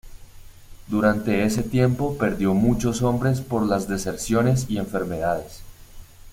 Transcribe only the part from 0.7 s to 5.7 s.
Durante ese tiempo perdió muchos hombres por las deserciones y enfermedades.